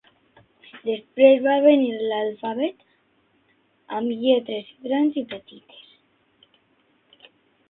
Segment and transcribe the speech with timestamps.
[0.85, 2.81] Després va venir l'alfabet
[3.99, 7.29] amb lletres grans i petites.